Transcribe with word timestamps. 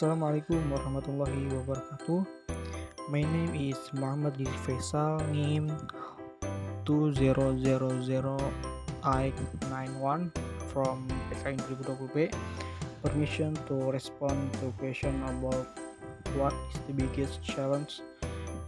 Assalamualaikum 0.00 0.72
warahmatullahi 0.72 1.52
wabarakatuh. 1.60 2.24
My 3.12 3.20
name 3.20 3.52
is 3.52 3.76
Muhammad 3.92 4.32
Dili 4.32 4.56
Faisal, 4.64 5.20
NIM 5.28 5.68
2000891 6.88 8.40
from 10.72 11.04
PKN 11.28 11.60
2020B. 11.68 12.32
Permission 13.04 13.52
to 13.68 13.92
respond 13.92 14.40
to 14.64 14.72
question 14.80 15.20
about 15.36 15.68
what 16.32 16.56
is 16.72 16.80
the 16.88 16.96
biggest 16.96 17.44
challenge 17.44 18.00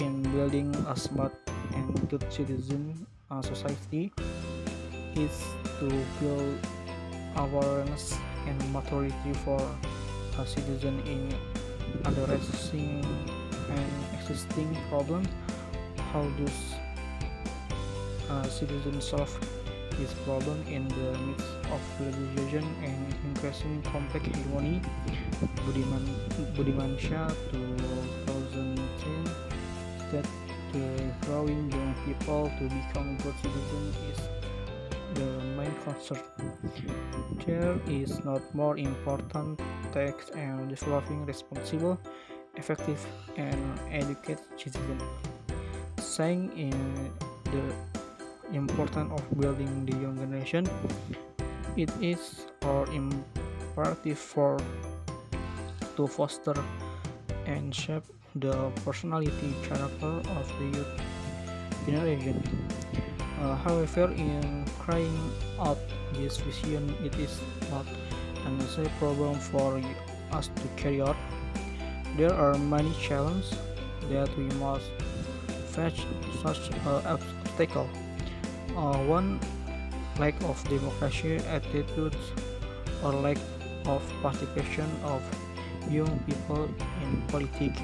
in 0.00 0.24
building 0.32 0.72
a 0.88 0.96
smart 0.96 1.36
and 1.76 1.92
good 2.08 2.24
citizen 2.32 3.04
uh, 3.28 3.44
society 3.44 4.08
is 5.12 5.44
to 5.76 5.92
build 6.24 6.56
awareness 7.36 8.16
and 8.48 8.56
maturity 8.72 9.36
for 9.44 9.60
a 10.38 10.46
citizen 10.46 11.00
in 11.06 11.34
addressing 12.04 13.04
an 13.70 13.90
existing 14.14 14.76
problem. 14.88 15.26
How 16.12 16.22
does 16.38 16.74
a 18.30 18.48
citizen 18.48 19.00
solve 19.00 19.34
this 19.98 20.14
problem 20.24 20.62
in 20.68 20.86
the 20.88 21.18
midst 21.26 21.50
of 21.74 21.80
globalization 21.98 22.64
and 22.84 23.14
increasing 23.24 23.82
complex 23.82 24.26
economy? 24.28 24.80
Budiman 25.66 26.06
Budimansyah 26.54 27.34
2010 27.50 29.24
that 30.12 30.26
the 30.72 30.86
growing 31.26 31.70
young 31.72 31.94
people 32.06 32.50
to 32.58 32.64
become 32.64 33.16
good 33.18 33.34
citizens 33.42 33.96
is 34.12 34.20
the 35.14 35.28
main 35.56 35.74
concern. 35.84 36.20
There 37.46 37.78
is 37.88 38.24
not 38.24 38.42
more 38.54 38.76
important 38.76 39.60
task 39.92 40.30
and 40.36 40.68
developing 40.68 41.24
responsible, 41.24 41.98
effective, 42.56 43.04
and 43.36 43.58
educated 43.90 44.44
citizens. 44.56 45.02
Saying 45.98 46.52
in 46.56 46.76
the 47.52 48.54
importance 48.54 49.12
of 49.12 49.22
building 49.40 49.86
the 49.86 49.96
young 49.96 50.16
generation, 50.18 50.68
it 51.76 51.90
is 52.00 52.46
our 52.62 52.86
imperative 52.92 54.18
for 54.18 54.58
to 55.96 56.06
foster 56.06 56.54
and 57.46 57.74
shape 57.74 58.04
the 58.34 58.70
personality 58.84 59.54
character 59.62 60.20
of 60.36 60.46
the 60.58 60.78
youth 60.78 60.94
generation. 61.86 62.42
Uh, 63.40 63.54
however, 63.56 64.12
in 64.12 64.64
crying 64.80 65.32
out 65.60 65.78
this 66.14 66.38
vision, 66.38 66.94
it 67.04 67.14
is 67.16 67.40
not 67.70 67.86
an 68.46 68.60
easy 68.62 68.90
problem 68.98 69.34
for 69.38 69.80
us 70.32 70.48
to 70.48 70.68
carry 70.76 71.00
out. 71.00 71.16
There 72.16 72.34
are 72.34 72.58
many 72.58 72.92
challenges 73.00 73.54
that 74.10 74.28
we 74.36 74.44
must 74.58 74.90
face 75.70 76.04
such 76.42 76.70
uh, 76.86 77.02
obstacle. 77.06 77.88
Uh, 78.76 78.98
one, 79.04 79.38
lack 80.18 80.34
of 80.42 80.62
democracy 80.68 81.36
attitudes 81.48 82.16
or 83.04 83.12
lack 83.12 83.38
of 83.86 84.02
participation 84.20 84.90
of 85.04 85.22
young 85.88 86.18
people 86.26 86.68
in 87.02 87.22
politics. 87.28 87.80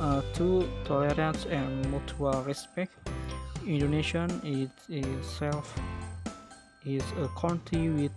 Uh, 0.00 0.22
two, 0.32 0.68
tolerance 0.84 1.44
and 1.46 1.90
mutual 1.90 2.42
respect. 2.44 2.92
Indonesia 3.68 4.24
is 4.44 4.72
itself 4.88 5.76
is 6.86 7.04
a 7.20 7.28
country 7.36 7.90
with 7.92 8.16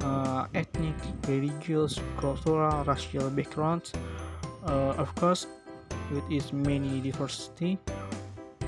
uh, 0.00 0.46
ethnic, 0.54 0.96
religious, 1.28 2.00
cultural, 2.16 2.82
racial 2.84 3.28
backgrounds. 3.28 3.92
Uh, 4.64 4.96
of 4.96 5.14
course, 5.16 5.46
with 6.10 6.24
its 6.32 6.54
many 6.54 7.00
diversity, 7.04 7.76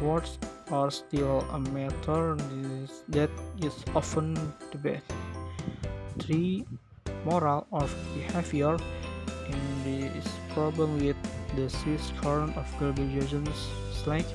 words 0.03 0.37
are 0.71 0.91
still 0.91 1.41
a 1.57 1.59
matter 1.73 2.37
that 3.09 3.31
is 3.65 3.73
often 3.97 4.37
debated. 4.71 5.03
Three, 6.19 6.67
moral 7.25 7.67
of 7.73 7.89
behavior 8.15 8.77
and 9.49 9.85
this 9.85 10.29
problem 10.53 11.01
with 11.01 11.17
the 11.57 11.71
Swiss 11.71 12.13
current 12.21 12.57
of 12.57 12.69
globalization 12.77 13.49
like 14.07 14.29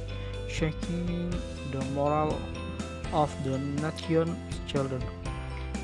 shaking 0.49 1.29
the 1.71 1.81
moral 1.93 2.39
of 3.13 3.31
the 3.43 3.57
nation's 3.57 4.35
children. 4.67 5.01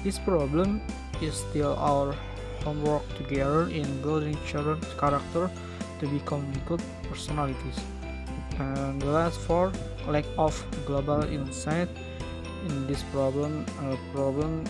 This 0.04 0.20
problem 0.20 0.82
is 1.22 1.36
still 1.36 1.76
our 1.78 2.14
homework 2.64 3.06
together 3.18 3.70
in 3.70 3.86
building 4.02 4.38
children's 4.46 4.92
character 5.00 5.50
to 6.00 6.08
become 6.08 6.46
good 6.66 6.82
personalities. 7.10 7.80
And 8.60 9.02
the 9.02 9.12
last 9.12 9.40
four, 9.40 9.72
lack 10.08 10.26
of 10.38 10.54
global 10.86 11.24
insight 11.24 11.90
in 12.68 12.88
this 12.88 13.04
problem, 13.14 13.66
a 13.82 13.98
problem 14.14 14.64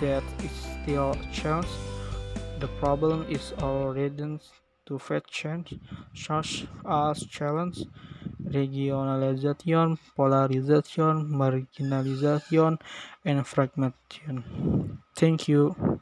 that 0.00 0.22
is 0.44 0.52
still 0.82 1.12
a 1.12 1.32
chance. 1.32 1.68
The 2.58 2.68
problem 2.80 3.24
is 3.28 3.52
our 3.62 3.92
readiness 3.92 4.50
to 4.98 5.20
change, 5.38 5.74
such 6.14 6.66
as 6.84 7.24
challenge, 7.26 7.84
regionalization, 8.44 9.98
polarization, 10.16 11.28
marginalization, 11.42 12.78
and 13.24 13.46
fragmentation. 13.46 15.02
Thank 15.16 15.48
you. 15.48 16.00